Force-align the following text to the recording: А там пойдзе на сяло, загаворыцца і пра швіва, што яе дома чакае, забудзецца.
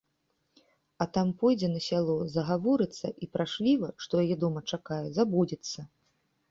А 1.03 1.07
там 1.17 1.27
пойдзе 1.43 1.69
на 1.75 1.81
сяло, 1.89 2.17
загаворыцца 2.37 3.07
і 3.27 3.31
пра 3.33 3.49
швіва, 3.53 3.89
што 4.07 4.13
яе 4.27 4.35
дома 4.47 4.69
чакае, 4.75 5.03
забудзецца. 5.21 5.79